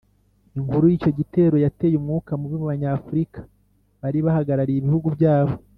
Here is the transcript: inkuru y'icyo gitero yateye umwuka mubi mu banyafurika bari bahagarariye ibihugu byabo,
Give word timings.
inkuru 0.57 0.83
y'icyo 0.87 1.11
gitero 1.19 1.55
yateye 1.65 1.95
umwuka 1.97 2.31
mubi 2.39 2.55
mu 2.59 2.65
banyafurika 2.71 3.39
bari 4.01 4.19
bahagarariye 4.25 4.79
ibihugu 4.81 5.07
byabo, 5.17 5.53